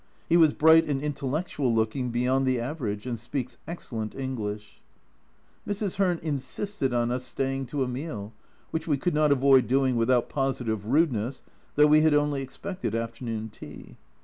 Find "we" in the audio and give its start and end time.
8.87-8.97, 11.85-12.01